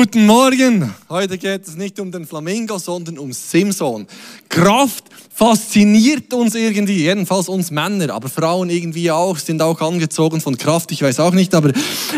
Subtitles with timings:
[0.00, 0.94] Guten Morgen!
[1.10, 4.06] Heute geht es nicht um den Flamingo, sondern um Simson.
[4.48, 10.56] Kraft fasziniert uns irgendwie, jedenfalls uns Männer, aber Frauen irgendwie auch, sind auch angezogen von
[10.56, 11.72] Kraft, ich weiß auch nicht, aber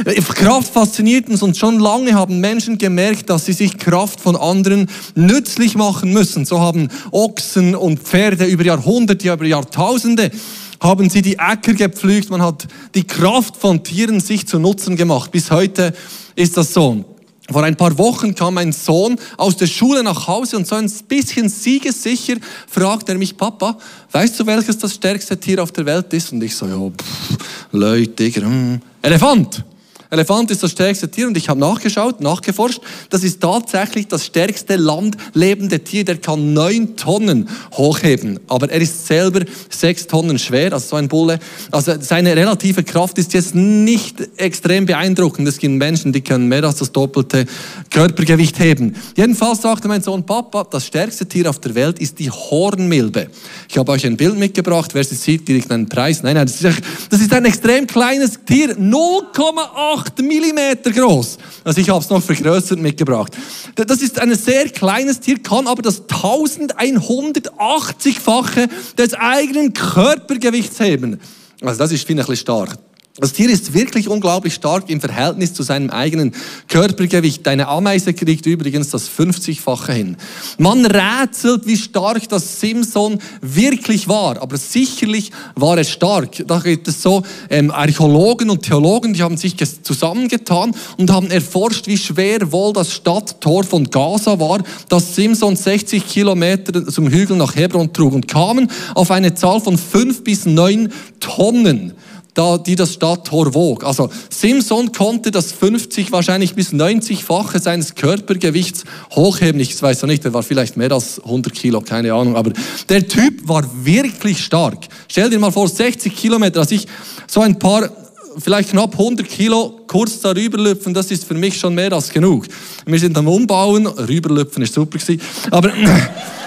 [0.05, 4.37] äh, Kraft fasziniert uns und schon lange haben Menschen gemerkt, dass sie sich Kraft von
[4.37, 6.45] anderen nützlich machen müssen.
[6.45, 10.31] So haben Ochsen und Pferde über Jahrhunderte, über Jahrtausende
[10.79, 15.33] haben sie die Äcker gepflügt, man hat die Kraft von Tieren sich zu Nutzen gemacht.
[15.33, 15.93] Bis heute
[16.37, 17.12] ist das so.
[17.53, 20.91] Vor ein paar Wochen kam mein Sohn aus der Schule nach Hause und so ein
[21.09, 22.37] bisschen siegessicher
[22.69, 23.77] fragt er mich, Papa,
[24.11, 26.33] weißt du, welches das stärkste Tier auf der Welt ist?
[26.33, 27.39] Und ich so, ja, pff,
[27.73, 28.81] Leute, hm.
[29.03, 29.65] Elefant.
[30.13, 32.83] Elefant ist das stärkste Tier und ich habe nachgeschaut, nachgeforscht.
[33.09, 36.05] Das ist tatsächlich das stärkste landlebende Tier.
[36.05, 39.41] Der kann neun Tonnen hochheben, aber er ist selber
[39.71, 41.39] sechs Tonnen schwer, also so ein Bulle.
[41.71, 45.49] Also seine relative Kraft ist jetzt nicht extrem beeindruckend.
[45.49, 47.47] Es gibt Menschen, die können mehr als das doppelte
[47.89, 48.95] Körpergewicht heben.
[49.17, 53.29] Jedenfalls sagte mein Sohn, Papa, das stärkste Tier auf der Welt ist die Hornmilbe.
[53.67, 54.91] Ich habe euch ein Bild mitgebracht.
[54.93, 56.23] Wer sie sieht, kriegt einen Preis.
[56.23, 58.77] Nein, nein, das ist ein extrem kleines Tier.
[58.77, 61.39] 0,8 8 Millimeter groß.
[61.65, 63.35] Also ich habe es noch vergrößert mitgebracht.
[63.75, 68.69] Das ist ein sehr kleines Tier, kann aber das 1180-fache
[68.99, 71.19] des eigenen Körpergewichts heben.
[71.61, 72.77] Also das ist, finde ich, ein bisschen stark.
[73.17, 76.33] Das Tier ist wirklich unglaublich stark im Verhältnis zu seinem eigenen
[76.67, 77.47] Körpergewicht.
[77.47, 80.17] Eine Ameise kriegt übrigens das 50-fache hin.
[80.57, 86.43] Man rätselt, wie stark das Simson wirklich war, aber sicherlich war er stark.
[86.47, 91.89] Da gibt es so ähm, Archäologen und Theologen, die haben sich zusammengetan und haben erforscht,
[91.89, 97.57] wie schwer wohl das Stadttor von Gaza war, das Simson 60 Kilometer zum Hügel nach
[97.57, 101.93] Hebron trug und kamen auf eine Zahl von fünf bis neun Tonnen
[102.35, 103.85] da, die das Stadttor wog.
[103.85, 109.61] Also Simson konnte das 50, wahrscheinlich bis 90-fache seines Körpergewichts hochheben.
[109.61, 112.37] Ich weiß ja nicht, er war vielleicht mehr als 100 Kilo, keine Ahnung.
[112.37, 112.53] Aber
[112.89, 114.79] der Typ war wirklich stark.
[115.09, 116.87] Stell dir mal vor, 60 Kilometer, als ich
[117.27, 117.91] so ein paar
[118.39, 122.47] vielleicht knapp 100 Kilo kurz darüber lüpfen, das ist für mich schon mehr als genug.
[122.87, 125.71] Wir sind am Umbauen, rüberlüpfen ist super gewesen, aber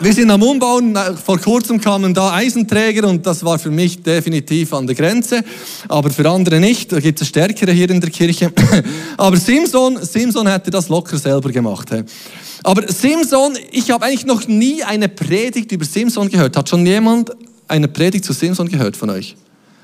[0.00, 0.96] wir sind am Umbauen.
[1.24, 5.42] Vor kurzem kamen da Eisenträger und das war für mich definitiv an der Grenze,
[5.88, 6.92] aber für andere nicht.
[6.92, 8.52] Da gibt es Stärkere hier in der Kirche.
[9.16, 11.88] Aber Simson, Simson hätte das locker selber gemacht.
[12.62, 16.56] Aber Simson, ich habe eigentlich noch nie eine Predigt über Simson gehört.
[16.56, 17.30] Hat schon jemand
[17.68, 19.36] eine Predigt zu Simson gehört von euch?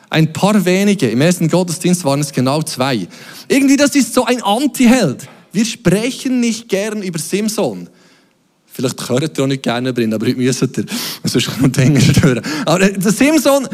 [0.09, 1.09] Ein paar wenige.
[1.09, 3.07] Im ersten Gottesdienst waren es genau zwei.
[3.49, 5.29] Irgendwie, das ist so ein Anti-Held.
[5.53, 7.89] Wir sprechen nicht gern über Simson.
[8.81, 10.85] Vielleicht hört ihr auch nicht gerne ihn, aber heute müsst ihr.
[11.25, 12.41] Sonst kommt Dinge hören.
[12.65, 13.69] Aber der Simson,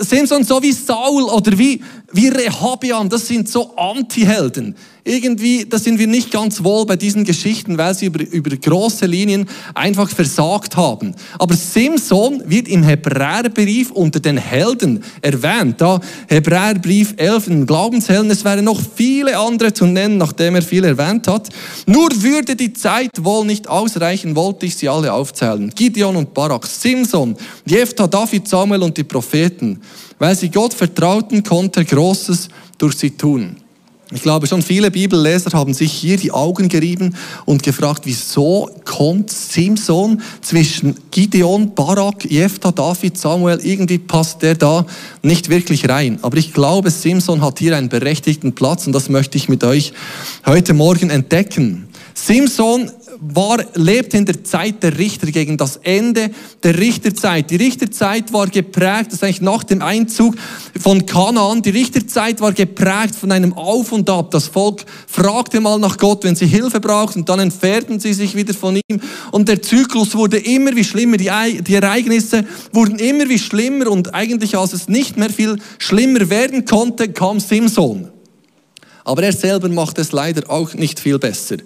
[0.00, 1.82] Simson, so wie Saul oder wie,
[2.12, 7.24] wie Rehabian, das sind so Anti-Helden irgendwie, da sind wir nicht ganz wohl bei diesen
[7.24, 11.14] Geschichten, weil sie über, über große Linien einfach versagt haben.
[11.38, 15.80] Aber Simson wird im Hebräerbrief unter den Helden erwähnt.
[15.80, 20.84] Da Hebräerbrief 11 in Glaubenshelden, es wären noch viele andere zu nennen, nachdem er viel
[20.84, 21.48] erwähnt hat.
[21.86, 25.72] Nur würde die Zeit wohl nicht ausreichen, wollte ich sie alle aufzählen.
[25.74, 29.80] Gideon und Barak, Simson, Jephthah, David, Samuel und die Propheten.
[30.20, 32.48] Weil sie Gott vertrauten, konnte er Großes
[32.78, 33.56] durch sie tun.
[34.12, 37.14] Ich glaube, schon viele Bibelleser haben sich hier die Augen gerieben
[37.44, 44.84] und gefragt, wieso kommt Simson zwischen Gideon, Barak, Jephthah, David, Samuel, irgendwie passt der da
[45.22, 46.18] nicht wirklich rein.
[46.22, 49.92] Aber ich glaube, Simson hat hier einen berechtigten Platz und das möchte ich mit euch
[50.44, 51.88] heute Morgen entdecken.
[52.12, 56.30] Simson war, lebte in der Zeit der Richter, gegen das Ende
[56.62, 57.50] der Richterzeit.
[57.50, 60.36] Die Richterzeit war geprägt, das ist eigentlich nach dem Einzug
[60.78, 64.30] von Kanaan, die Richterzeit war geprägt von einem Auf und Ab.
[64.30, 68.34] Das Volk fragte mal nach Gott, wenn sie Hilfe braucht, und dann entfernten sie sich
[68.34, 69.00] wieder von ihm.
[69.30, 71.30] Und der Zyklus wurde immer wie schlimmer, die,
[71.62, 76.64] die Ereignisse wurden immer wie schlimmer und eigentlich, als es nicht mehr viel schlimmer werden
[76.64, 78.08] konnte, kam Simson.
[79.04, 81.56] Aber er selber macht es leider auch nicht viel besser.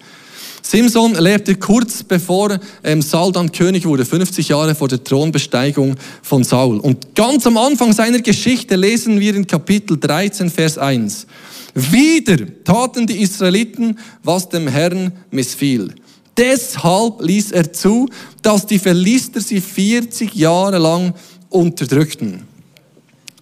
[0.66, 6.42] Simson lebte kurz bevor ähm, Saul dann König wurde, 50 Jahre vor der Thronbesteigung von
[6.42, 6.80] Saul.
[6.80, 11.26] Und ganz am Anfang seiner Geschichte lesen wir in Kapitel 13, Vers 1.
[11.74, 15.92] Wieder taten die Israeliten, was dem Herrn missfiel.
[16.34, 18.08] Deshalb ließ er zu,
[18.40, 21.12] dass die Philister sie 40 Jahre lang
[21.50, 22.53] unterdrückten.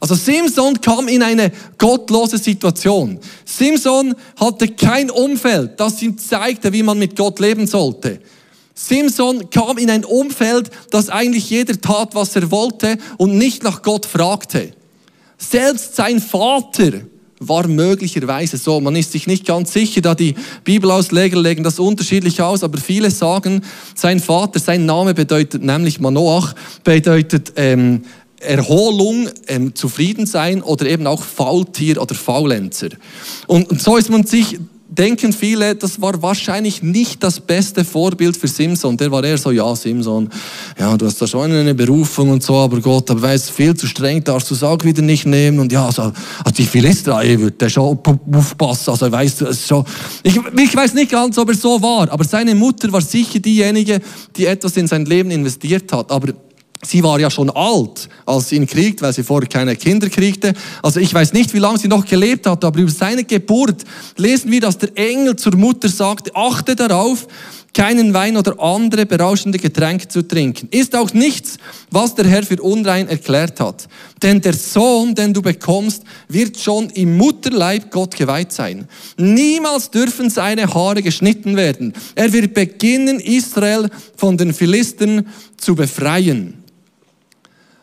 [0.03, 3.21] Also Simson kam in eine gottlose Situation.
[3.45, 8.19] Simson hatte kein Umfeld, das ihm zeigte, wie man mit Gott leben sollte.
[8.75, 13.83] Simson kam in ein Umfeld, das eigentlich jeder tat, was er wollte und nicht nach
[13.83, 14.73] Gott fragte.
[15.39, 17.03] Selbst sein Vater
[17.39, 18.81] war möglicherweise so.
[18.81, 20.35] Man ist sich nicht ganz sicher, da die
[20.65, 23.63] Bibelausleger legen das unterschiedlich aus, aber viele sagen,
[23.95, 28.03] sein Vater, sein Name bedeutet nämlich Manoach, bedeutet ähm,
[28.43, 32.89] Erholung, ähm, zufrieden sein oder eben auch Faultier oder Faulenzer.
[33.47, 34.59] Und, und so ist man sich
[34.93, 38.97] denken viele, das war wahrscheinlich nicht das beste Vorbild für Simson.
[38.97, 40.29] Der war eher so, ja, Simson,
[40.79, 43.87] ja, du hast da schon eine Berufung und so, aber Gott, aber weißt, viel zu
[43.87, 45.61] streng, darfst du es auch wieder nicht nehmen.
[45.61, 47.99] Und ja, also, also die Philister, ich würde schon
[48.35, 49.85] aufpassen, also weißt du, es schon,
[50.23, 54.01] ich, ich weiß nicht ganz, ob er so war, aber seine Mutter war sicher diejenige,
[54.37, 56.11] die etwas in sein Leben investiert hat.
[56.11, 56.35] Aber
[56.85, 60.53] Sie war ja schon alt, als sie ihn kriegt, weil sie vorher keine Kinder kriegte.
[60.83, 63.85] Also ich weiß nicht, wie lange sie noch gelebt hat, aber über seine Geburt
[64.17, 67.29] lesen wir, dass der Engel zur Mutter sagte, achte darauf,
[67.73, 70.69] keinen Wein oder andere berauschende Getränke zu trinken.
[70.73, 71.57] Ist auch nichts,
[71.91, 73.89] was der Herr für unrein erklärt hat.
[74.21, 78.89] Denn der Sohn, den du bekommst, wird schon im Mutterleib Gott geweiht sein.
[79.17, 81.95] Niemals dürfen seine Haare geschnitten werden.
[82.15, 86.62] Er wird beginnen, Israel von den Philistern zu befreien.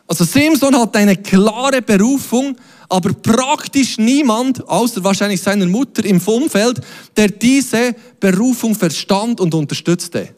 [0.10, 2.58] Also Simson hat eine klare Berufung,
[2.90, 6.82] aber praktisch niemand, außer wahrscheinlich seiner Mutter im Umfeld,
[7.16, 10.30] der diese Berufung verstand und unterstützte.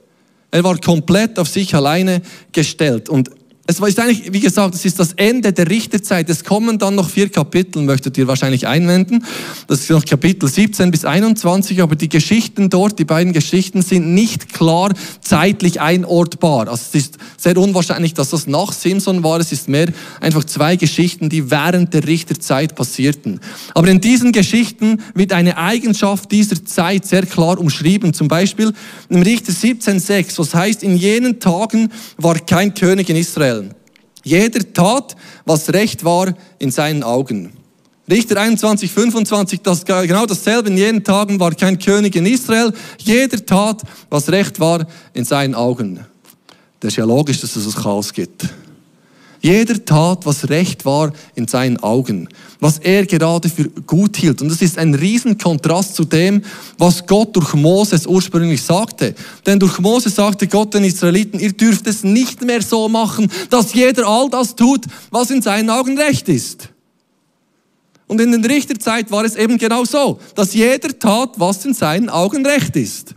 [0.52, 2.22] Er war komplett auf sich alleine
[2.52, 3.08] gestellt.
[3.08, 3.32] Und
[3.68, 6.30] es ist eigentlich, wie gesagt, es ist das Ende der Richterzeit.
[6.30, 9.24] Es kommen dann noch vier Kapitel, möchtet ihr wahrscheinlich einwenden.
[9.68, 14.14] Das ist noch Kapitel 17 bis 21, aber die Geschichten dort, die beiden Geschichten sind
[14.14, 16.68] nicht klar zeitlich einortbar.
[16.68, 19.40] Also es ist sehr unwahrscheinlich, dass das nach Simson war.
[19.40, 19.88] Es ist mehr
[20.20, 23.40] einfach zwei Geschichten, die während der Richterzeit passierten.
[23.76, 28.14] Aber in diesen Geschichten wird eine Eigenschaft dieser Zeit sehr klar umschrieben.
[28.14, 28.74] Zum Beispiel
[29.10, 33.61] im Richter 17,6, was heißt, in jenen Tagen war kein König in Israel.
[34.24, 35.16] Jeder tat,
[35.46, 37.52] was recht war in seinen Augen.
[38.10, 40.70] Richter 21, 25, das, genau dasselbe.
[40.70, 42.74] In jenen Tagen war kein König in Israel.
[42.98, 46.06] Jeder tat, was recht war in seinen Augen.
[46.80, 48.50] Das ist ja logisch, dass es das Chaos gibt.
[49.42, 52.30] Jeder tat, was recht war in seinen Augen,
[52.60, 54.40] was er gerade für gut hielt.
[54.42, 56.44] Und das ist ein Riesenkontrast zu dem,
[56.78, 59.16] was Gott durch Moses ursprünglich sagte.
[59.48, 63.74] Denn durch Moses sagte Gott den Israeliten, ihr dürft es nicht mehr so machen, dass
[63.74, 66.70] jeder all das tut, was in seinen Augen recht ist.
[68.06, 72.10] Und in der Richterzeit war es eben genau so, dass jeder tat, was in seinen
[72.10, 73.16] Augen recht ist.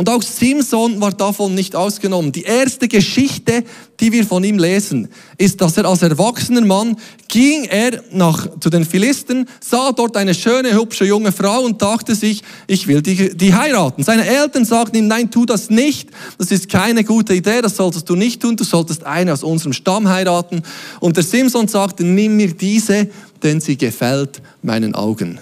[0.00, 2.32] Und auch Simson war davon nicht ausgenommen.
[2.32, 3.64] Die erste Geschichte,
[4.00, 6.96] die wir von ihm lesen, ist, dass er als erwachsener Mann
[7.28, 12.14] ging er nach, zu den Philisten, sah dort eine schöne, hübsche junge Frau und dachte
[12.14, 14.02] sich, ich will die, die heiraten.
[14.02, 16.08] Seine Eltern sagten ihm, nein, tu das nicht.
[16.38, 18.56] Das ist keine gute Idee, das solltest du nicht tun.
[18.56, 20.62] Du solltest eine aus unserem Stamm heiraten.
[21.00, 23.10] Und der Simson sagte, nimm mir diese,
[23.42, 25.38] denn sie gefällt meinen Augen.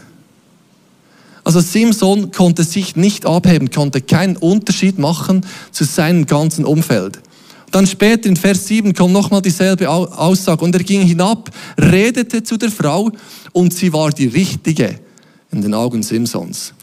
[1.49, 7.21] Also Simson konnte sich nicht abheben, konnte keinen Unterschied machen zu seinem ganzen Umfeld.
[7.71, 10.62] Dann später in Vers 7 kommt nochmal dieselbe Aussage.
[10.62, 11.49] Und er ging hinab,
[11.79, 13.11] redete zu der Frau
[13.53, 15.00] und sie war die Richtige
[15.50, 16.75] in den Augen Simsons.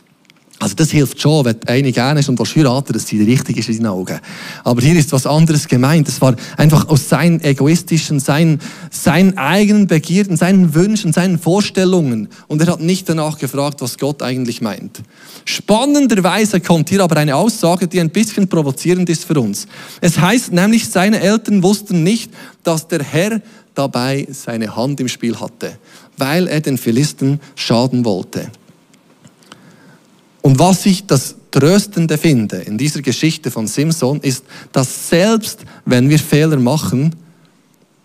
[0.60, 3.68] Also das hilft schon, wenn eine gerne ist und was heiraten, dass sie richtig ist
[3.68, 4.20] in seinen Augen.
[4.64, 6.08] Aber hier ist was anderes gemeint.
[6.08, 12.30] Es war einfach aus seinen egoistischen, seinen, seinen eigenen Begierden, seinen Wünschen, seinen Vorstellungen.
[12.48, 15.02] Und er hat nicht danach gefragt, was Gott eigentlich meint.
[15.44, 19.68] Spannenderweise kommt hier aber eine Aussage, die ein bisschen provozierend ist für uns.
[20.00, 22.32] Es heißt nämlich, seine Eltern wussten nicht,
[22.64, 23.42] dass der Herr
[23.74, 25.78] dabei seine Hand im Spiel hatte,
[26.18, 28.50] weil er den Philisten schaden wollte.
[30.46, 36.08] Und was ich das Tröstende finde in dieser Geschichte von Simson ist, dass selbst wenn
[36.08, 37.16] wir Fehler machen,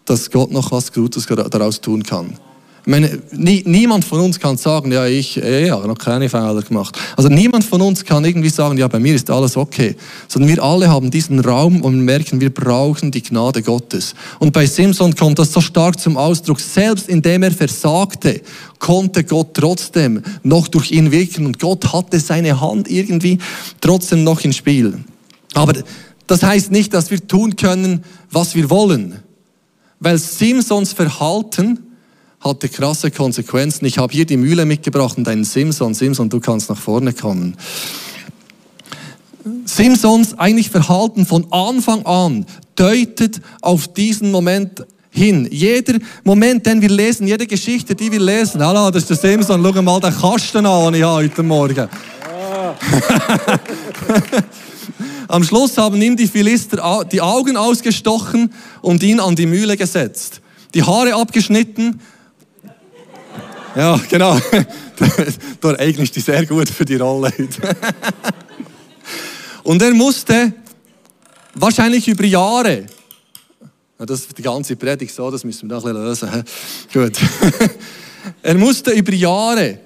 [0.07, 2.39] dass Gott noch was Gutes daraus tun kann.
[2.87, 6.97] Meine, nie, niemand von uns kann sagen, ja, ich äh, habe noch keine Fehler gemacht.
[7.17, 9.97] Also niemand von uns kann irgendwie sagen, ja, bei mir ist alles okay.
[10.29, 14.15] Sondern wir alle haben diesen Raum und merken, wir brauchen die Gnade Gottes.
[14.39, 16.59] Und bei Simson kommt das so stark zum Ausdruck.
[16.59, 18.41] Selbst indem er versagte,
[18.79, 21.45] konnte Gott trotzdem noch durch ihn wirken.
[21.47, 23.39] Und Gott hatte seine Hand irgendwie
[23.81, 24.95] trotzdem noch im Spiel.
[25.53, 25.75] Aber
[26.27, 29.17] das heißt nicht, dass wir tun können, was wir wollen.
[29.99, 31.90] Weil Simsons Verhalten
[32.41, 33.85] hatte krasse Konsequenzen.
[33.85, 35.95] Ich habe hier die Mühle mitgebracht und einen Simson.
[35.95, 37.57] Simson, du kannst nach vorne kommen.
[39.65, 45.49] Simsons eigentlich Verhalten von Anfang an deutet auf diesen Moment hin.
[45.51, 49.63] Jeder Moment, den wir lesen, jede Geschichte, die wir lesen, hallo, das ist der Simson,
[49.63, 51.89] schau mal den Kasten an, den ich habe heute Morgen.
[55.29, 60.41] Am Schluss haben ihm die Philister die Augen ausgestochen und ihn an die Mühle gesetzt.
[60.75, 62.01] Die Haare abgeschnitten
[63.77, 64.39] Ja, genau.
[65.61, 67.33] Du eignest dich sehr gut für die Rolle.
[69.63, 70.53] Und er musste
[71.55, 72.85] wahrscheinlich über Jahre,
[73.99, 76.45] das ist die ganze Predigt so, das müssen wir noch ein bisschen lösen.
[76.93, 77.19] Gut.
[78.43, 79.79] Er musste über Jahre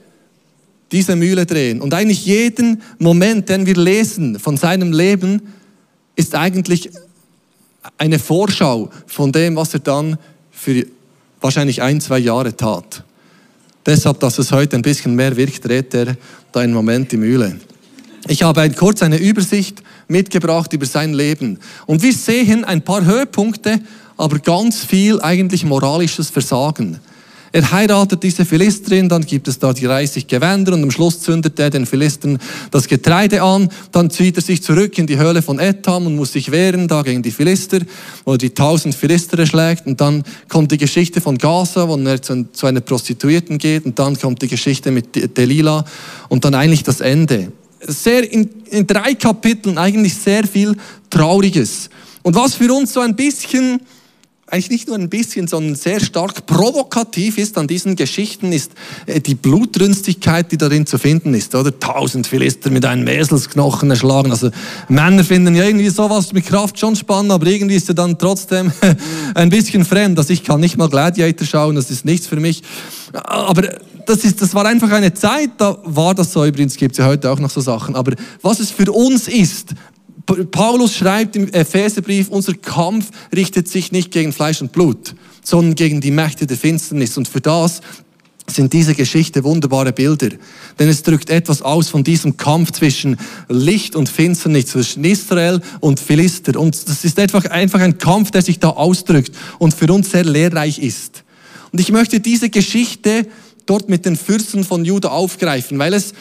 [0.91, 1.81] diese Mühle drehen.
[1.81, 5.41] Und eigentlich jeden Moment, den wir lesen von seinem Leben,
[6.17, 6.91] ist eigentlich
[7.97, 10.19] eine Vorschau von dem, was er dann
[10.51, 10.85] für
[11.41, 13.05] wahrscheinlich ein, zwei Jahre tat.
[13.87, 16.17] Deshalb, dass es heute ein bisschen mehr wirkt, dreht er
[16.53, 17.59] da einen Moment die Mühle.
[18.27, 21.59] Ich habe kurz eine Übersicht mitgebracht über sein Leben.
[21.87, 23.81] Und wir sehen ein paar Höhepunkte,
[24.17, 27.01] aber ganz viel eigentlich moralisches Versagen.
[27.55, 31.57] Er heiratet diese Philisterin, dann gibt es da die 30 Gewänder und am Schluss zündet
[31.61, 32.41] er den Philistern
[32.73, 33.69] das Getreide an.
[33.93, 37.03] Dann zieht er sich zurück in die Höhle von Etam und muss sich wehren da
[37.03, 37.79] gegen die Philister,
[38.25, 39.87] wo er die 1000 Philister erschlägt.
[39.87, 43.85] Und dann kommt die Geschichte von Gaza, wo er zu, einer Prostituierten geht.
[43.85, 45.85] Und dann kommt die Geschichte mit Delilah
[46.29, 47.53] und dann eigentlich das Ende.
[47.87, 50.75] Sehr in, in drei Kapiteln eigentlich sehr viel
[51.09, 51.89] Trauriges.
[52.25, 53.79] Und was für uns so ein bisschen
[54.47, 58.73] eigentlich nicht nur ein bisschen, sondern sehr stark provokativ ist an diesen Geschichten, ist
[59.07, 61.55] äh, die Blutrünstigkeit, die darin zu finden ist.
[61.55, 64.31] Oder tausend Philister mit einem Eselsknochen erschlagen.
[64.31, 64.51] Also
[64.89, 68.71] Männer finden ja irgendwie sowas mit Kraft schon spannend, aber irgendwie ist er dann trotzdem
[69.35, 70.19] ein bisschen fremd.
[70.19, 72.63] Also ich kann nicht mal Gladiator schauen, das ist nichts für mich.
[73.13, 73.63] Aber
[74.07, 76.45] das, ist, das war einfach eine Zeit, da war das so.
[76.45, 77.97] Übrigens gibt es ja heute auch noch so Sachen.
[77.97, 79.75] Aber was es für uns ist,
[80.27, 86.01] Paulus schreibt im Epheserbrief, unser Kampf richtet sich nicht gegen Fleisch und Blut, sondern gegen
[86.01, 87.19] die Mächte der Finsternis.
[87.19, 87.83] Und für das
[88.47, 90.31] sind diese Geschichte wunderbare Bilder.
[90.79, 96.01] Denn es drückt etwas aus von diesem Kampf zwischen Licht und Finsternis, zwischen Israel und
[96.01, 96.59] Philister.
[96.59, 100.25] Und das ist einfach, einfach ein Kampf, der sich da ausdrückt und für uns sehr
[100.25, 101.25] lehrreich ist.
[101.73, 103.27] Und ich möchte diese Geschichte
[103.67, 106.13] dort mit den Fürsten von Juda aufgreifen, weil es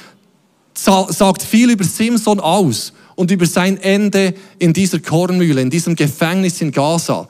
[0.73, 6.61] sagt viel über Simson aus und über sein Ende in dieser Kornmühle, in diesem Gefängnis
[6.61, 7.27] in Gaza.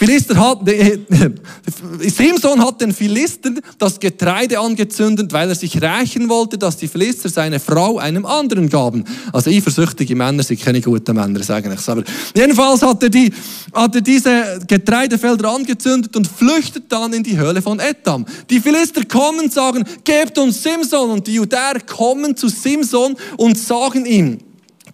[0.00, 0.98] Philister hat, äh,
[2.08, 7.28] Simson hat den Philistern das Getreide angezündet, weil er sich rächen wollte, dass die Philister
[7.28, 9.04] seine Frau einem anderen gaben.
[9.30, 11.86] Also eifersüchtige Männer sind keine guten Männer, sage ich.
[11.86, 12.02] Aber
[12.34, 13.30] jedenfalls hat er, die,
[13.74, 18.24] hat er diese Getreidefelder angezündet und flüchtet dann in die Höhle von Etam.
[18.48, 21.10] Die Philister kommen, sagen, gebt uns Simson.
[21.10, 24.38] Und die Judäer kommen zu Simson und sagen ihm,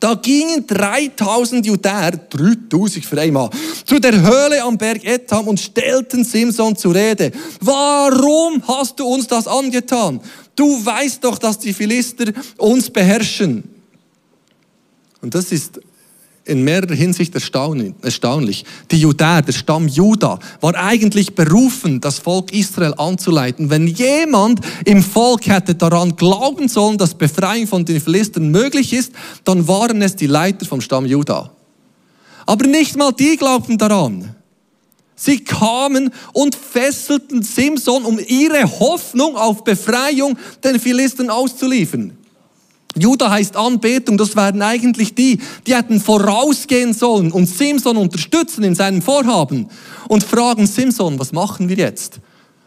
[0.01, 3.51] da gingen 3000 Judäer, 3000 für einmal,
[3.85, 7.33] zu der Höhle am Berg Etam und stellten Simson zur Rede.
[7.61, 10.21] Warum hast du uns das angetan?
[10.55, 13.65] Du weißt doch, dass die Philister uns beherrschen.
[15.21, 15.81] Und das ist
[16.47, 18.65] in mehrerer Hinsicht erstaunlich.
[18.91, 23.69] Die Judäer, der Stamm Juda, war eigentlich berufen, das Volk Israel anzuleiten.
[23.69, 29.13] Wenn jemand im Volk hätte daran glauben sollen, dass Befreiung von den Philistern möglich ist,
[29.45, 31.51] dann waren es die Leiter vom Stamm Juda.
[32.47, 34.37] Aber nicht mal die glaubten daran.
[35.17, 42.17] Sie kamen und fesselten Simson, um ihre Hoffnung auf Befreiung den Philistern auszuliefern.
[42.99, 48.75] Judah heißt Anbetung, das wären eigentlich die, die hätten vorausgehen sollen und Simson unterstützen in
[48.75, 49.69] seinem Vorhaben
[50.09, 52.21] und fragen Simson, was machen wir jetzt?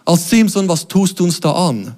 [0.06, 1.96] Als Simson, was tust du uns da an?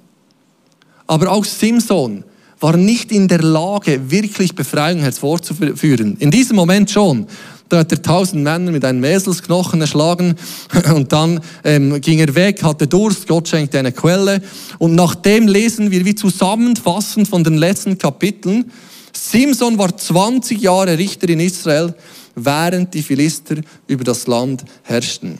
[1.06, 2.24] Aber auch Simson
[2.60, 6.16] war nicht in der Lage, wirklich Befreiung hervorzuführen.
[6.18, 7.26] In diesem Moment schon.
[7.72, 10.34] Da hat er tausend Männer mit einem Eselsknochen erschlagen
[10.94, 14.42] und dann ähm, ging er weg, hatte Durst, Gott schenkte eine Quelle.
[14.76, 18.70] Und nachdem lesen wir wie zusammenfassend von den letzten Kapiteln,
[19.14, 21.94] Simson war 20 Jahre Richter in Israel,
[22.34, 25.38] während die Philister über das Land herrschten.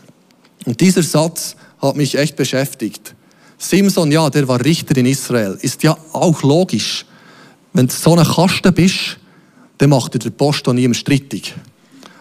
[0.65, 3.15] Und dieser Satz hat mich echt beschäftigt.
[3.59, 5.59] Simson, ja, der war Richter in Israel.
[5.61, 7.05] Ist ja auch logisch.
[7.75, 9.19] Wenn du so ein Kasten bist,
[9.77, 11.55] dann macht dir der Post nie strittig.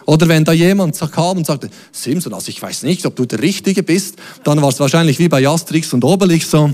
[0.06, 3.40] Oder wenn da jemand kam und sagte, Simson, also ich weiß nicht, ob du der
[3.40, 6.70] Richtige bist, dann war es wahrscheinlich wie bei Asterix und Obelix so.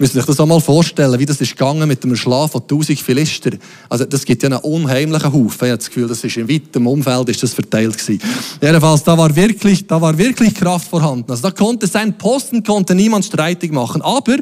[0.00, 3.50] Müssen sich das einmal vorstellen, wie das ist gegangen mit dem Schlaf von tausend Philister.
[3.90, 5.66] Also das gibt ja einen unheimlichen Haufen.
[5.66, 8.18] Ich habe das Gefühl, das ist in weitem Umfeld ist das verteilt gewesen.
[8.62, 11.30] Jedenfalls, da war wirklich, da war wirklich Kraft vorhanden.
[11.30, 14.00] Also da konnte sein Posten konnte niemand streitig machen.
[14.00, 14.38] Aber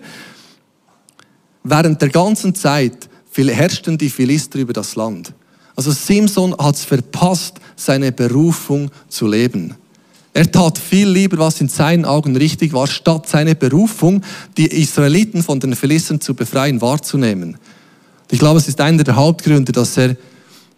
[1.65, 5.33] während der ganzen Zeit herrschten die Philister über das Land.
[5.79, 9.77] Also Simson hat es verpasst, seine Berufung zu leben.
[10.35, 14.23] Er tat viel lieber, was in seinen Augen richtig war, statt seine Berufung,
[14.57, 17.59] die Israeliten von den Philistern zu befreien, wahrzunehmen.
[18.29, 20.17] Ich glaube, es ist einer der Hauptgründe, dass er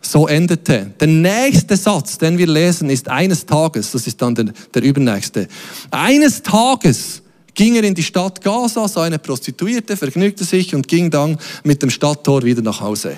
[0.02, 0.92] so endete.
[1.00, 5.48] Der nächste Satz, den wir lesen, ist eines Tages, das ist dann der, der übernächste.
[5.90, 7.22] Eines Tages
[7.54, 11.82] ging er in die Stadt Gaza, sah eine Prostituierte, vergnügte sich und ging dann mit
[11.82, 13.16] dem Stadttor wieder nach Hause.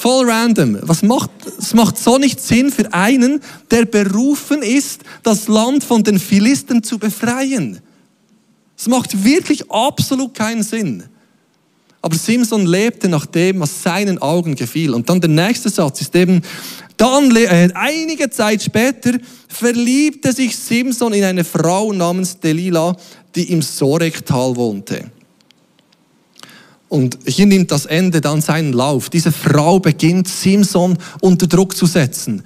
[0.00, 0.78] Voll random.
[0.82, 3.40] Was macht, es macht so nicht Sinn für einen,
[3.72, 7.80] der berufen ist, das Land von den Philistern zu befreien.
[8.76, 11.02] Es macht wirklich absolut keinen Sinn.
[12.00, 14.94] Aber Simson lebte nach dem, was seinen Augen gefiel.
[14.94, 16.42] Und dann der nächste Satz ist eben,
[16.96, 22.96] dann, äh, einige Zeit später, verliebte sich Simson in eine Frau namens Delilah,
[23.34, 25.10] die im Sorektal wohnte.
[26.88, 29.10] Und hier nimmt das Ende dann seinen Lauf.
[29.10, 32.42] Diese Frau beginnt Simson unter Druck zu setzen,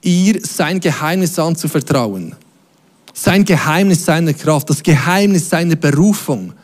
[0.00, 2.34] ihr sein Geheimnis anzuvertrauen.
[3.12, 6.54] Sein Geheimnis seiner Kraft, das Geheimnis seiner Berufung.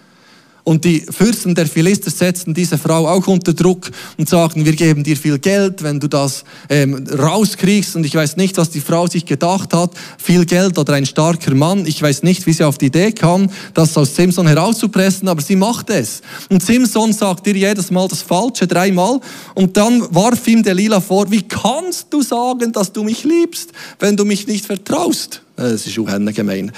[0.68, 5.02] Und die Fürsten der Philister setzten diese Frau auch unter Druck und sagten, wir geben
[5.02, 7.96] dir viel Geld, wenn du das ähm, rauskriegst.
[7.96, 9.92] Und ich weiß nicht, was die Frau sich gedacht hat.
[10.18, 11.86] Viel Geld oder ein starker Mann.
[11.86, 15.56] Ich weiß nicht, wie sie auf die Idee kam, das aus Simson herauszupressen, aber sie
[15.56, 16.20] macht es.
[16.50, 19.20] Und Simson sagt ihr jedes Mal das Falsche, dreimal.
[19.54, 23.70] Und dann warf ihm Delilah vor, wie kannst du sagen, dass du mich liebst,
[24.00, 25.40] wenn du mich nicht vertraust?
[25.56, 26.72] Äh, das ist auch gemein.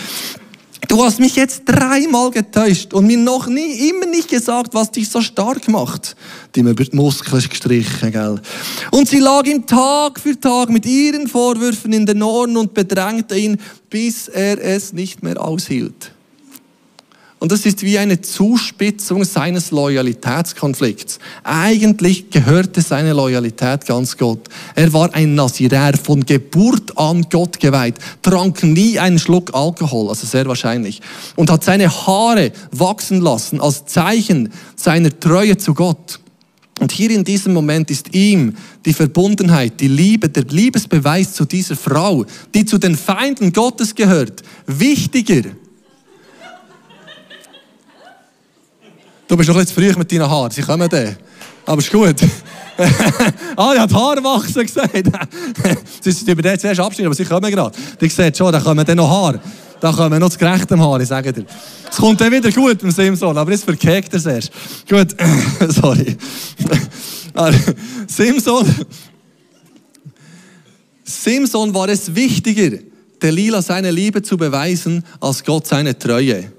[0.88, 5.08] Du hast mich jetzt dreimal getäuscht und mir noch nie, immer nicht gesagt, was dich
[5.08, 6.16] so stark macht.
[6.54, 8.40] Die mir über die Muskeln gestrichen, gell.
[8.90, 13.36] Und sie lag ihm Tag für Tag mit ihren Vorwürfen in den Ohren und bedrängte
[13.36, 13.58] ihn,
[13.88, 16.12] bis er es nicht mehr aushielt.
[17.40, 21.18] Und das ist wie eine Zuspitzung seines Loyalitätskonflikts.
[21.42, 24.46] Eigentlich gehörte seine Loyalität ganz Gott.
[24.74, 30.26] Er war ein Naziräer, von Geburt an Gott geweiht, trank nie einen Schluck Alkohol, also
[30.26, 31.00] sehr wahrscheinlich,
[31.34, 36.20] und hat seine Haare wachsen lassen als Zeichen seiner Treue zu Gott.
[36.78, 38.54] Und hier in diesem Moment ist ihm
[38.84, 44.42] die Verbundenheit, die Liebe, der Liebesbeweis zu dieser Frau, die zu den Feinden Gottes gehört,
[44.66, 45.42] wichtiger
[49.30, 51.16] Du bist noch bisschen zu früh mit deinen Haaren, sie kommen dann.
[51.64, 52.16] Aber ist gut.
[53.56, 54.92] ah, er hat Haare wachsen gesagt.
[56.00, 57.78] sie sind über den zuerst abschneiden, aber sie kommen gerade.
[58.00, 59.40] Die sehen schon, da kommen dann noch Haare.
[59.80, 61.44] Da kommen noch zu gerechtem Haar, ich sage dir.
[61.88, 64.50] Es kommt dann wieder gut beim Simson, aber jetzt verkeckt er es erst.
[64.88, 65.14] Gut,
[65.80, 66.16] sorry.
[68.08, 68.66] Simson,
[71.04, 72.78] Simson war es wichtiger,
[73.22, 76.50] Delilah seine Liebe zu beweisen, als Gott seine Treue.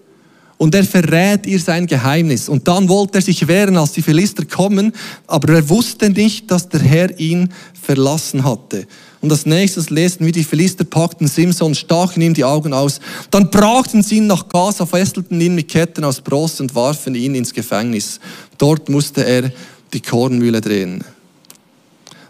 [0.62, 2.48] Und er verrät ihr sein Geheimnis.
[2.48, 4.94] Und dann wollte er sich wehren, als die Philister kommen,
[5.26, 8.86] aber er wusste nicht, dass der Herr ihn verlassen hatte.
[9.22, 13.00] Und als nächstes lesen wir, die Philister packten Simson, stachen ihm die Augen aus.
[13.32, 17.34] Dann brachten sie ihn nach Gaza, fesselten ihn mit Ketten aus Bronze und warfen ihn
[17.34, 18.20] ins Gefängnis.
[18.60, 19.52] Dort musste er
[19.94, 21.04] die Kornmühle drehen.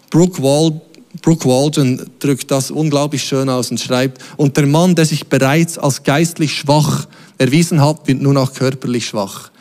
[0.09, 0.75] Brooke, Wald,
[1.21, 5.77] Brooke Walden drückt das unglaublich schön aus und schreibt, und der Mann, der sich bereits
[5.77, 7.07] als geistlich schwach
[7.41, 9.51] erwiesen hat, wird nun auch körperlich schwach.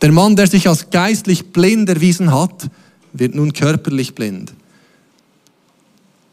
[0.00, 2.68] Der Mann, der sich als geistlich blind erwiesen hat,
[3.12, 4.54] wird nun körperlich blind.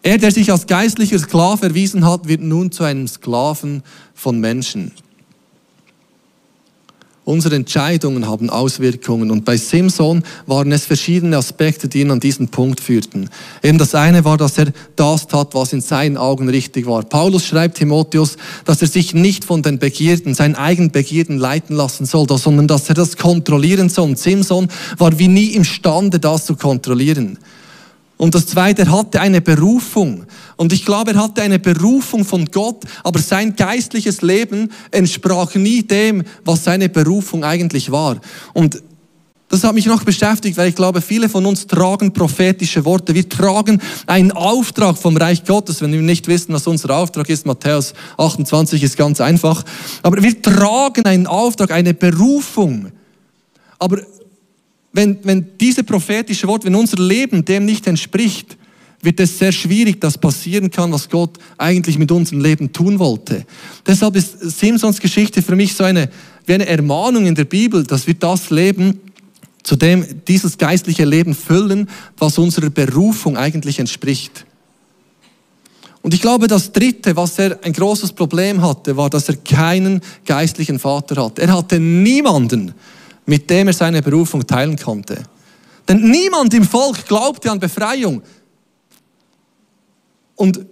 [0.03, 3.81] Er, der sich als geistlicher Sklave erwiesen hat, wird nun zu einem Sklaven
[4.13, 4.91] von Menschen.
[7.25, 12.49] Unsere Entscheidungen haben Auswirkungen und bei Simson waren es verschiedene Aspekte, die ihn an diesen
[12.49, 13.31] Punkt führten.
[13.63, 17.01] Eben das eine war, dass er das tat, was in seinen Augen richtig war.
[17.01, 22.05] Paulus schreibt Timotheus, dass er sich nicht von den Begierden, seinen eigenen Begierden leiten lassen
[22.05, 24.09] soll, sondern dass er das kontrollieren soll.
[24.09, 24.67] Und Simson
[24.99, 27.39] war wie nie imstande, das zu kontrollieren.
[28.17, 30.25] Und das Zweite, er hatte eine Berufung.
[30.55, 35.83] Und ich glaube, er hatte eine Berufung von Gott, aber sein geistliches Leben entsprach nie
[35.83, 38.17] dem, was seine Berufung eigentlich war.
[38.53, 38.81] Und
[39.49, 43.13] das hat mich noch beschäftigt, weil ich glaube, viele von uns tragen prophetische Worte.
[43.13, 45.81] Wir tragen einen Auftrag vom Reich Gottes.
[45.81, 49.63] Wenn wir nicht wissen, was unser Auftrag ist, Matthäus 28 ist ganz einfach.
[50.01, 52.91] Aber wir tragen einen Auftrag, eine Berufung.
[53.77, 53.99] Aber
[54.95, 58.57] wenn, wenn diese prophetische Wort, wenn unser Leben dem nicht entspricht,
[59.01, 63.45] wird es sehr schwierig, dass passieren kann, was Gott eigentlich mit unserem Leben tun wollte.
[63.85, 66.09] Deshalb ist Simpsons Geschichte für mich so eine,
[66.45, 68.99] wie eine Ermahnung in der Bibel, dass wir das Leben,
[69.63, 74.45] zu dem dieses geistliche Leben füllen, was unserer Berufung eigentlich entspricht.
[76.01, 80.01] Und ich glaube, das Dritte, was er ein großes Problem hatte, war, dass er keinen
[80.25, 81.41] geistlichen Vater hatte.
[81.41, 82.73] Er hatte niemanden,
[83.25, 85.23] mit dem er seine Berufung teilen konnte.
[85.87, 88.21] Denn niemand im Volk glaubte an Befreiung.
[90.35, 90.65] Und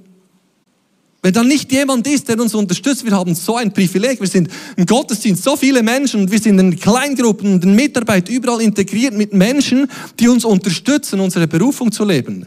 [1.21, 4.49] wenn dann nicht jemand ist, der uns unterstützt, wir haben so ein Privileg, wir sind
[4.75, 9.13] im Gottesdienst so viele Menschen und wir sind in Kleingruppen und in Mitarbeit überall integriert
[9.13, 9.89] mit Menschen,
[10.19, 12.45] die uns unterstützen, unsere Berufung zu leben.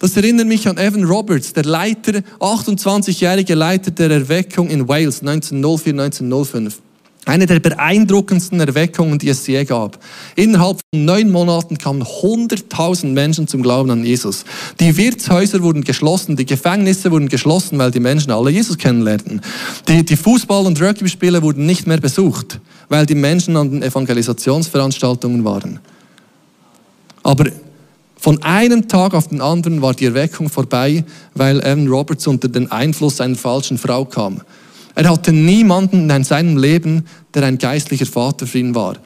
[0.00, 5.92] Das erinnert mich an Evan Roberts, der Leiter, 28-jährige Leiter der Erweckung in Wales 1904,
[5.92, 6.80] 1905.
[7.26, 10.02] Eine der beeindruckendsten Erweckungen, die es je gab.
[10.36, 14.44] Innerhalb von neun Monaten kamen 100.000 Menschen zum Glauben an Jesus.
[14.80, 19.42] Die Wirtshäuser wurden geschlossen, die Gefängnisse wurden geschlossen, weil die Menschen alle Jesus kennenlernten.
[19.86, 25.44] Die, die Fußball- und Rugby-Spiele wurden nicht mehr besucht, weil die Menschen an den Evangelisationsveranstaltungen
[25.44, 25.78] waren.
[27.22, 27.44] Aber
[28.16, 31.04] von einem Tag auf den anderen war die Erweckung vorbei,
[31.34, 34.40] weil Evan Roberts unter den Einfluss einer falschen Frau kam.
[34.94, 38.96] Er hatte niemanden in seinem Leben, der ein geistlicher Vater für ihn war.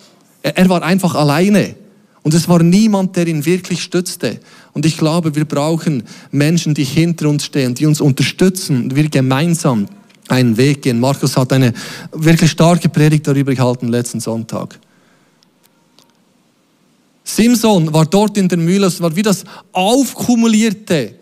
[0.43, 1.75] Er war einfach alleine.
[2.23, 4.41] Und es war niemand, der ihn wirklich stützte.
[4.73, 9.09] Und ich glaube, wir brauchen Menschen, die hinter uns stehen, die uns unterstützen und wir
[9.11, 9.87] gemeinsam
[10.29, 11.01] einen Weg gehen.
[11.01, 11.75] Markus hat eine
[12.13, 14.79] wirklich starke Predigt darüber gehalten letzten Sonntag.
[17.25, 21.15] Simson war dort in der Mühle, es war wie das aufkumulierte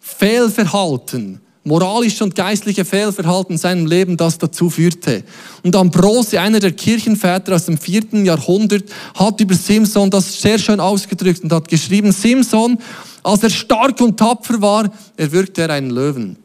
[0.00, 5.22] Fehlverhalten moralische und geistliche Fehlverhalten in seinem Leben, das dazu führte.
[5.62, 10.80] Und Ambrose, einer der Kirchenväter aus dem vierten Jahrhundert, hat über Simson das sehr schön
[10.80, 12.78] ausgedrückt und hat geschrieben, Simson,
[13.22, 16.36] als er stark und tapfer war, erwürgte er einen Löwen.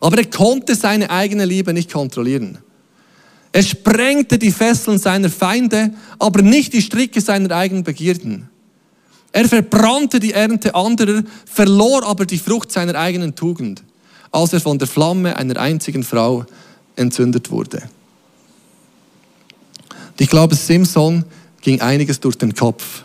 [0.00, 2.58] Aber er konnte seine eigene Liebe nicht kontrollieren.
[3.52, 8.48] Er sprengte die Fesseln seiner Feinde, aber nicht die Stricke seiner eigenen Begierden.
[9.32, 13.82] Er verbrannte die Ernte anderer, verlor aber die Frucht seiner eigenen Tugend
[14.30, 16.44] als er von der Flamme einer einzigen Frau
[16.96, 17.82] entzündet wurde.
[20.18, 21.24] ich glaube, Simson
[21.60, 23.04] ging einiges durch den Kopf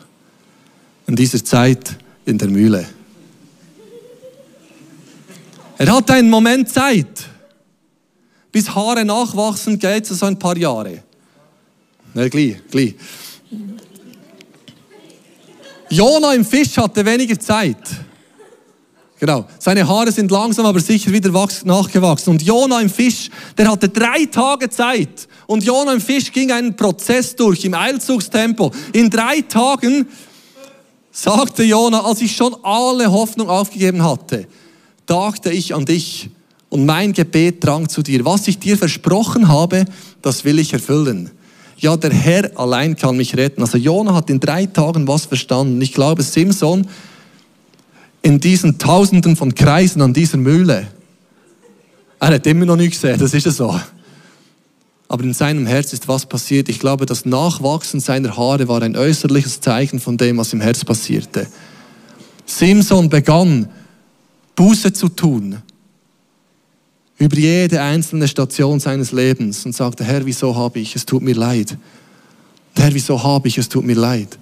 [1.08, 2.88] in dieser Zeit in der Mühle.
[5.78, 7.26] Er hatte einen Moment Zeit.
[8.52, 11.04] Bis Haare nachwachsen geht es so ein paar Jahre.
[12.14, 12.96] Na, gleich, gleich.
[15.90, 17.78] Jona im Fisch hatte weniger Zeit.
[19.20, 19.46] Genau.
[19.60, 21.32] Seine Haare sind langsam, aber sicher wieder
[21.64, 22.32] nachgewachsen.
[22.32, 25.28] Und Jona im Fisch, der hatte drei Tage Zeit.
[25.48, 28.72] Und Jona im Fisch ging einen Prozess durch im Eilzugstempo.
[28.92, 30.08] In drei Tagen
[31.12, 34.48] sagte Jona, als ich schon alle Hoffnung aufgegeben hatte,
[35.06, 36.30] dachte ich an dich
[36.68, 38.26] und mein Gebet drang zu dir.
[38.26, 39.86] Was ich dir versprochen habe,
[40.22, 41.32] das will ich erfüllen.
[41.78, 43.62] Ja, der Herr allein kann mich retten.
[43.62, 45.82] Also Jona hat in drei Tagen was verstanden.
[45.82, 46.88] Ich glaube, Simson
[48.26, 50.88] in diesen Tausenden von Kreisen an dieser Mühle.
[52.20, 53.80] Er hat immer noch nicht gesehen, das ist ja so.
[55.08, 56.68] Aber in seinem Herz ist was passiert.
[56.68, 60.84] Ich glaube, das Nachwachsen seiner Haare war ein äußerliches Zeichen von dem, was im Herz
[60.84, 61.46] passierte.
[62.48, 63.70] Simson begann,
[64.56, 65.62] Buße zu tun
[67.20, 71.36] über jede einzelne Station seines Lebens und sagte, Herr, wieso habe ich, es tut mir
[71.36, 71.78] leid.
[72.76, 74.40] Herr, wieso habe ich, es tut mir leid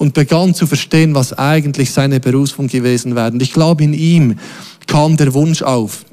[0.00, 3.32] und begann zu verstehen, was eigentlich seine Berufung gewesen wäre.
[3.32, 4.38] Und ich glaube, in ihm
[4.86, 6.06] kam der Wunsch auf,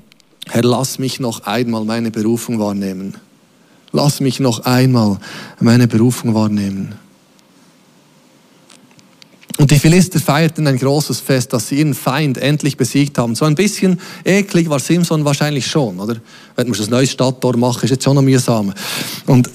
[0.50, 3.16] Herr, lass mich noch einmal meine Berufung wahrnehmen.
[3.94, 5.20] Lass mich noch einmal
[5.62, 6.96] meine Berufung wahrnehmen.
[9.58, 13.36] Und die Philister feierten ein großes Fest, dass sie ihren Feind endlich besiegt haben.
[13.36, 16.18] So ein bisschen eklig war Simson wahrscheinlich schon, oder?
[16.58, 18.74] Wenn man das neue Stadttor machen, ist jetzt schon noch mühsam.
[19.28, 19.50] Und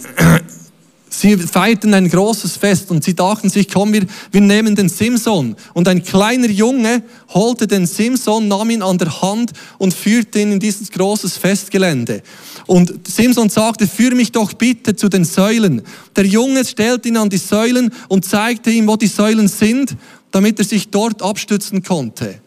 [1.14, 5.56] Sie feierten ein großes Fest und sie dachten sich, komm, wir, wir nehmen den Simson.
[5.74, 7.02] Und ein kleiner Junge
[7.34, 12.22] holte den Simson, nahm ihn an der Hand und führte ihn in dieses großes Festgelände.
[12.66, 15.82] Und Simson sagte, führ mich doch bitte zu den Säulen.
[16.16, 19.94] Der Junge stellte ihn an die Säulen und zeigte ihm, wo die Säulen sind,
[20.30, 22.40] damit er sich dort abstützen konnte.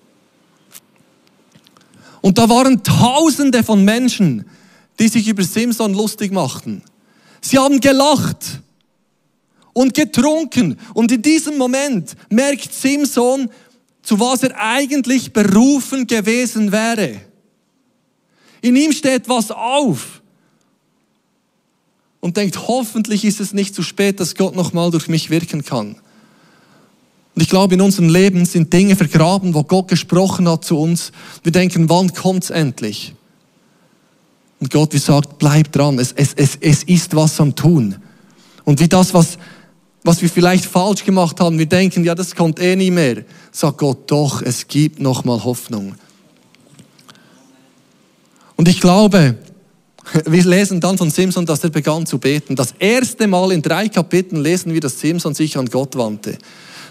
[2.22, 4.46] Und da waren Tausende von Menschen,
[4.98, 6.82] die sich über Simson lustig machten.
[7.48, 8.60] Sie haben gelacht
[9.74, 10.80] und getrunken.
[10.96, 13.52] Und in diesem Moment merkt Simson,
[14.02, 17.22] zu was er eigentlich berufen gewesen wäre.
[18.62, 20.24] In ihm steht was auf
[22.20, 25.98] und denkt, hoffentlich ist es nicht zu spät, dass Gott nochmal durch mich wirken kann.
[27.36, 31.12] Und ich glaube, in unserem Leben sind Dinge vergraben, wo Gott gesprochen hat zu uns.
[31.44, 33.14] Wir denken, wann kommt's endlich?
[34.60, 37.96] Und Gott, wie sagt, bleib dran, es, es, es, es ist was am Tun.
[38.64, 39.38] Und wie das, was,
[40.04, 43.80] was wir vielleicht falsch gemacht haben, wir denken, ja, das kommt eh nie mehr, sagt
[43.80, 45.96] Gott, doch, es gibt nochmal Hoffnung.
[48.56, 49.38] Und ich glaube,
[50.26, 52.56] wir lesen dann von Simson, dass er begann zu beten.
[52.56, 56.38] Das erste Mal in drei Kapiteln lesen wir, dass Simson sich an Gott wandte.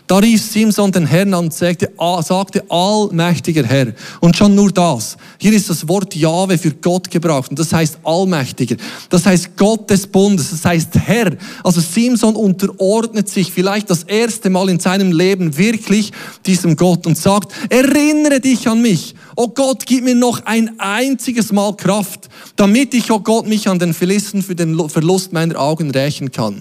[0.07, 1.91] Da rief Simson den Herrn an und sagte,
[2.23, 3.95] sagte, allmächtiger Herr.
[4.21, 5.17] Und schon nur das.
[5.39, 7.49] Hier ist das Wort Jahwe für Gott gebraucht.
[7.49, 8.77] Und das heißt allmächtiger.
[9.09, 10.51] Das heißt Gott des Bundes.
[10.51, 11.35] Das heißt Herr.
[11.63, 16.13] Also Simson unterordnet sich vielleicht das erste Mal in seinem Leben wirklich
[16.45, 19.15] diesem Gott und sagt, erinnere dich an mich.
[19.37, 23.79] Oh Gott, gib mir noch ein einziges Mal Kraft, damit ich, oh Gott, mich an
[23.79, 26.61] den Philisten für den Verlust meiner Augen rächen kann.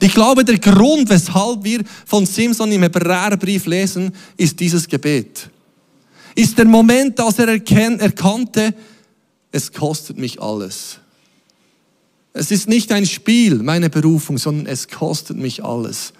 [0.00, 5.48] Ich glaube, der Grund, weshalb wir von Simson im Hebräerbrief lesen, ist dieses Gebet.
[6.34, 8.74] Ist der Moment, dass er erkannte,
[9.50, 10.98] es kostet mich alles.
[12.32, 16.14] Es ist nicht ein Spiel, meine Berufung, sondern es kostet mich alles.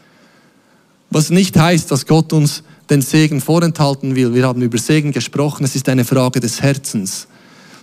[1.08, 4.34] Was nicht heißt, dass Gott uns den Segen vorenthalten will.
[4.34, 7.26] Wir haben über Segen gesprochen, es ist eine Frage des Herzens.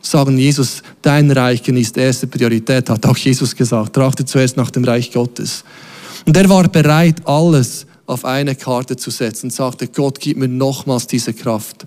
[0.02, 3.94] Sagen Jesus, dein Reich genießt erste Priorität, hat auch Jesus gesagt.
[3.94, 5.64] Trachte zuerst nach dem Reich Gottes.
[6.26, 10.48] Und er war bereit, alles auf eine Karte zu setzen und sagte, Gott, gib mir
[10.48, 11.86] nochmals diese Kraft.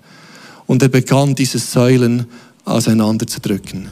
[0.67, 2.25] Und er begann, diese Säulen
[2.65, 3.89] auseinanderzudrücken.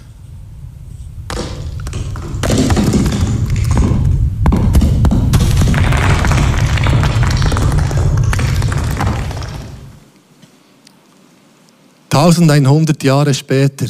[12.10, 13.88] Tausendeinhundert Jahre später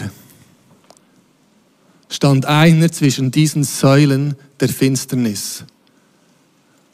[2.11, 5.63] stand einer zwischen diesen Säulen der Finsternis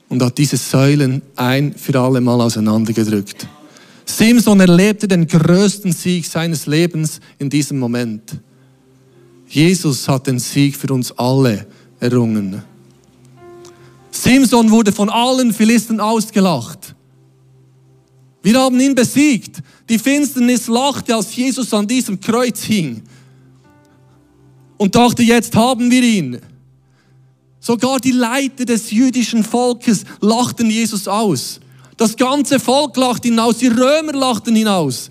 [0.10, 3.47] und hat diese Säulen ein für alle Mal auseinandergedrückt.
[4.06, 8.38] Simson erlebte den größten Sieg seines Lebens in diesem Moment.
[9.47, 11.65] Jesus hat den Sieg für uns alle
[11.99, 12.62] errungen.
[14.12, 16.93] Simson wurde von allen Philisten ausgelacht.
[18.43, 19.63] Wir haben ihn besiegt.
[19.89, 23.01] Die Finsternis lachte, als Jesus an diesem Kreuz hing
[24.77, 26.39] und dachte, jetzt haben wir ihn.
[27.59, 31.59] Sogar die Leiter des jüdischen Volkes lachten Jesus aus.
[31.97, 35.09] Das ganze Volk lachte ihn aus, die Römer lachten ihn aus,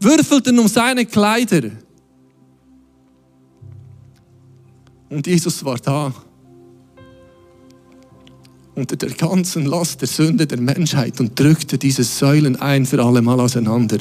[0.00, 1.70] würfelten um seine Kleider.
[5.10, 6.12] Und Jesus war da
[8.74, 13.22] unter der ganzen Last der Sünde der Menschheit und drückte diese Säulen ein für alle
[13.22, 13.98] Mal auseinander.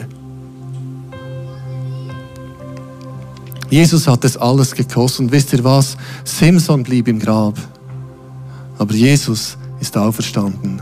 [3.70, 5.98] Jesus hat es alles gekostet und wisst ihr was?
[6.24, 7.56] Simson blieb im Grab,
[8.78, 10.82] aber Jesus ist auferstanden.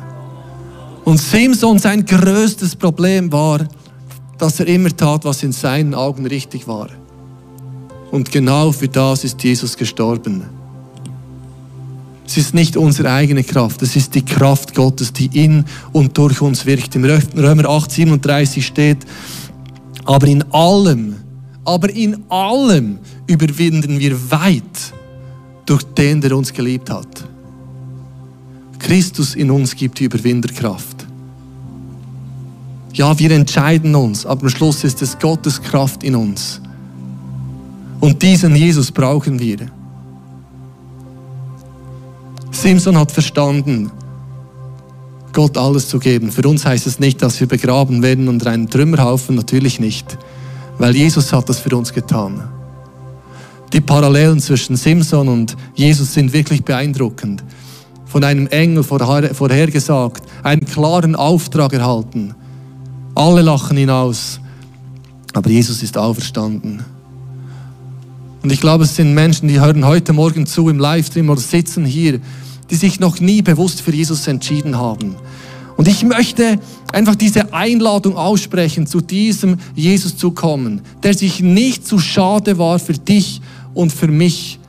[1.04, 3.60] Und Simson, sein größtes Problem war,
[4.38, 6.89] dass er immer tat, was in seinen Augen richtig war.
[8.12, 10.43] Und genau für das ist Jesus gestorben.
[12.28, 16.41] Es ist nicht unsere eigene Kraft, es ist die Kraft Gottes, die in und durch
[16.41, 16.95] uns wirkt.
[16.95, 18.98] Im Römer 8, 37 steht,
[20.06, 21.17] aber in allem,
[21.65, 24.93] aber in allem überwinden wir weit
[25.65, 27.25] durch den, der uns geliebt hat.
[28.80, 31.08] Christus in uns gibt die Überwinderkraft.
[32.93, 36.62] Ja, wir entscheiden uns, aber am Schluss ist es Gottes Kraft in uns.
[37.99, 39.58] Und diesen Jesus brauchen wir.
[42.51, 43.91] Simson hat verstanden,
[45.34, 46.32] Gott alles zu geben.
[46.32, 50.17] Für uns heißt es nicht, dass wir begraben werden unter einem Trümmerhaufen, natürlich nicht,
[50.78, 52.44] weil Jesus hat das für uns getan.
[53.74, 57.44] Die Parallelen zwischen Simson und Jesus sind wirklich beeindruckend.
[58.06, 62.36] Von einem Engel vorhergesagt, einen klaren Auftrag erhalten.
[63.16, 64.40] Alle lachen ihn aus,
[65.34, 66.84] aber Jesus ist auferstanden.
[68.44, 71.84] Und ich glaube, es sind Menschen, die hören heute Morgen zu im Livestream oder sitzen
[71.84, 72.20] hier,
[72.70, 75.16] die sich noch nie bewusst für Jesus entschieden haben.
[75.78, 76.60] Und ich möchte
[76.94, 82.80] einfach diese Einladung aussprechen, zu diesem Jesus zu kommen, der sich nicht zu schade war
[82.80, 83.42] für dich
[83.74, 84.60] und für mich,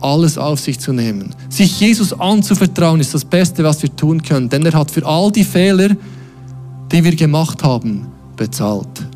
[0.00, 1.34] alles auf sich zu nehmen.
[1.48, 5.30] Sich Jesus anzuvertrauen ist das Beste, was wir tun können, denn er hat für all
[5.30, 5.90] die Fehler,
[6.90, 9.06] die wir gemacht haben, bezahlt.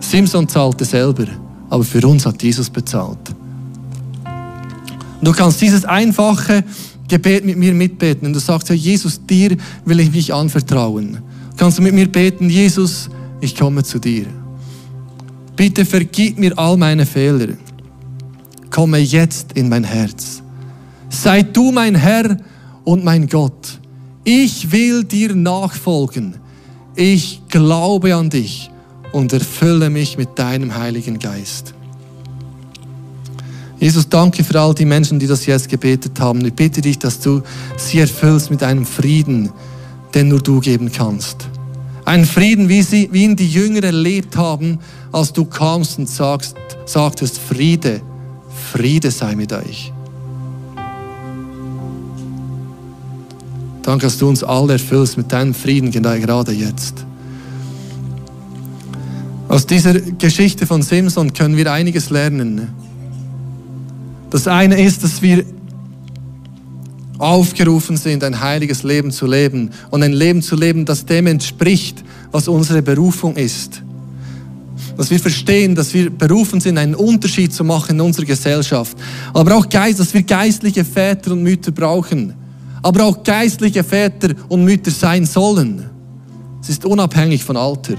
[0.00, 1.26] Simson zahlte selber,
[1.68, 3.18] aber für uns hat Jesus bezahlt.
[5.20, 6.64] Du kannst dieses einfache
[7.08, 8.26] Gebet mit mir mitbeten.
[8.26, 11.18] Und du sagst, ja, Jesus, dir will ich mich anvertrauen.
[11.56, 13.08] Kannst du mit mir beten, Jesus,
[13.40, 14.26] ich komme zu dir.
[15.56, 17.48] Bitte vergib mir all meine Fehler.
[18.70, 20.42] Komme jetzt in mein Herz.
[21.10, 22.38] Sei du mein Herr
[22.82, 23.78] und mein Gott.
[24.24, 26.34] Ich will dir nachfolgen.
[26.96, 28.70] Ich glaube an dich
[29.12, 31.74] und erfülle mich mit deinem Heiligen Geist.
[33.84, 36.42] Jesus, danke für all die Menschen, die das jetzt gebetet haben.
[36.42, 37.42] Ich bitte dich, dass du
[37.76, 39.52] sie erfüllst mit einem Frieden,
[40.14, 41.50] den nur du geben kannst.
[42.06, 44.78] Ein Frieden, wie, sie, wie ihn die Jünger erlebt haben,
[45.12, 48.00] als du kamst und sagst, sagtest, Friede,
[48.72, 49.92] Friede sei mit euch.
[53.82, 57.04] Danke, dass du uns alle erfüllst mit deinem Frieden, gerade jetzt.
[59.46, 62.83] Aus dieser Geschichte von Simson können wir einiges lernen.
[64.34, 65.44] Das eine ist, dass wir
[67.18, 72.02] aufgerufen sind, ein heiliges Leben zu leben und ein Leben zu leben, das dem entspricht,
[72.32, 73.80] was unsere Berufung ist.
[74.96, 78.96] dass wir verstehen, dass wir berufen sind, einen Unterschied zu machen in unserer Gesellschaft.
[79.32, 82.34] Aber auch Geist, dass wir geistliche Väter und Mütter brauchen.
[82.82, 85.88] Aber auch geistliche Väter und Mütter sein sollen.
[86.60, 87.94] Es ist unabhängig von Alter.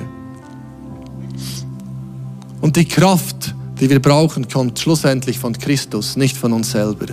[2.60, 7.08] Und die Kraft, die wir brauchen, kommt schlussendlich von Christus, nicht von uns selber.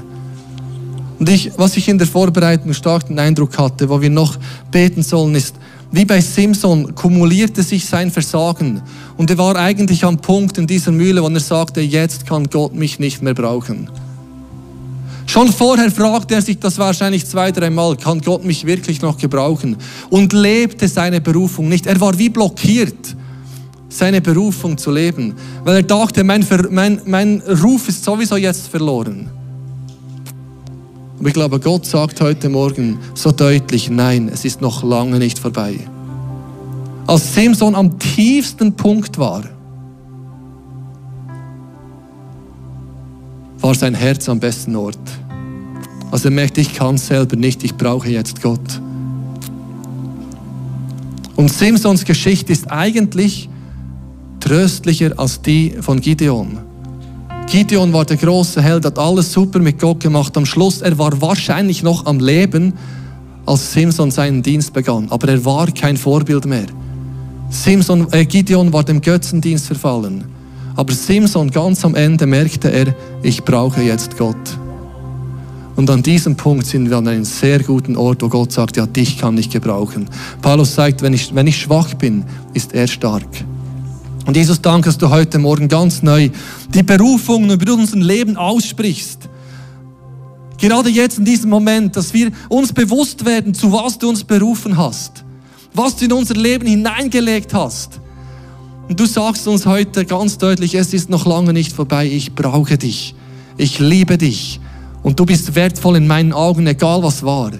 [1.18, 4.36] Und ich, was ich in der Vorbereitung stark den Eindruck hatte, wo wir noch
[4.70, 5.54] beten sollen, ist,
[5.92, 8.80] wie bei Simson kumulierte sich sein Versagen
[9.18, 12.74] und er war eigentlich am Punkt in dieser Mühle, wo er sagte, jetzt kann Gott
[12.74, 13.90] mich nicht mehr brauchen.
[15.26, 19.76] Schon vorher fragte er sich das wahrscheinlich zwei, dreimal, kann Gott mich wirklich noch gebrauchen?
[20.10, 21.86] Und lebte seine Berufung nicht.
[21.86, 23.16] Er war wie blockiert,
[23.92, 29.28] seine Berufung zu leben, weil er dachte, mein, mein, mein Ruf ist sowieso jetzt verloren.
[31.18, 35.38] Aber ich glaube, Gott sagt heute Morgen so deutlich, nein, es ist noch lange nicht
[35.38, 35.78] vorbei.
[37.06, 39.44] Als Simson am tiefsten Punkt war,
[43.60, 44.98] war sein Herz am besten Ort.
[46.10, 48.80] Also er merkte, ich kann selber nicht, ich brauche jetzt Gott.
[51.36, 53.48] Und Simsons Geschichte ist eigentlich
[54.42, 56.58] tröstlicher als die von Gideon.
[57.46, 60.36] Gideon war der große Held, hat alles super mit Gott gemacht.
[60.36, 62.72] Am Schluss, er war wahrscheinlich noch am Leben,
[63.46, 65.06] als Simson seinen Dienst begann.
[65.10, 66.66] Aber er war kein Vorbild mehr.
[67.50, 70.24] Simson, äh, Gideon war dem Götzendienst verfallen.
[70.74, 74.58] Aber Simson ganz am Ende merkte er, ich brauche jetzt Gott.
[75.76, 78.86] Und an diesem Punkt sind wir an einem sehr guten Ort, wo Gott sagt, ja,
[78.86, 80.08] dich kann ich gebrauchen.
[80.40, 82.24] Paulus sagt, wenn ich, wenn ich schwach bin,
[82.54, 83.28] ist er stark.
[84.26, 86.30] Und Jesus, danke, dass du heute Morgen ganz neu
[86.72, 89.28] die Berufung über unser Leben aussprichst.
[90.58, 94.76] Gerade jetzt in diesem Moment, dass wir uns bewusst werden, zu was du uns berufen
[94.76, 95.24] hast,
[95.74, 98.00] was du in unser Leben hineingelegt hast.
[98.88, 102.78] Und du sagst uns heute ganz deutlich, es ist noch lange nicht vorbei, ich brauche
[102.78, 103.16] dich,
[103.56, 104.60] ich liebe dich
[105.02, 107.50] und du bist wertvoll in meinen Augen, egal was war.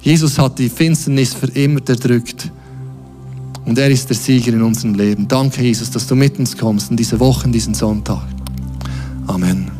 [0.00, 2.52] Jesus hat die Finsternis für immer erdrückt.
[3.68, 5.28] Und er ist der Sieger in unserem Leben.
[5.28, 8.22] Danke, Jesus, dass du mit uns kommst in diese Woche, in diesen Sonntag.
[9.26, 9.77] Amen.